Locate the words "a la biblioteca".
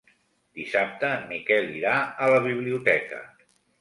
2.25-3.21